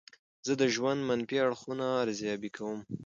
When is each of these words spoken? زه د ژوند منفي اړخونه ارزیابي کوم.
زه 0.47 0.53
د 0.61 0.63
ژوند 0.75 0.99
منفي 1.09 1.37
اړخونه 1.45 1.85
ارزیابي 2.03 2.49
کوم. 2.57 2.79